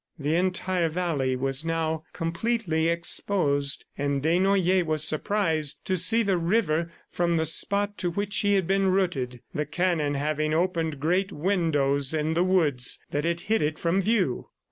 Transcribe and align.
The 0.17 0.33
entire 0.35 0.89
valley 0.89 1.35
was 1.35 1.63
now 1.63 2.05
completely 2.11 2.87
exposed, 2.87 3.85
and 3.95 4.19
Desnoyers 4.19 4.83
was 4.83 5.03
surprised 5.03 5.85
to 5.85 5.95
see 5.95 6.23
the 6.23 6.39
river 6.39 6.91
from 7.11 7.37
the 7.37 7.45
spot 7.45 7.99
to 7.99 8.09
which 8.09 8.39
he 8.39 8.55
had 8.55 8.65
been 8.65 8.87
rooted 8.87 9.41
the 9.53 9.67
cannon 9.67 10.15
having 10.15 10.55
opened 10.55 10.99
great 10.99 11.31
windows 11.31 12.15
in 12.15 12.33
the 12.33 12.43
woods 12.43 12.97
that 13.11 13.25
had 13.25 13.41
hid 13.41 13.61
it 13.61 13.77
from 13.77 14.01
view. 14.01 14.47